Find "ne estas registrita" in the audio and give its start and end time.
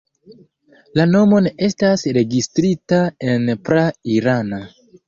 1.49-3.03